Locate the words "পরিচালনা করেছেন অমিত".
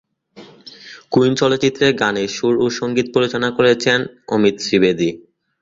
3.15-4.55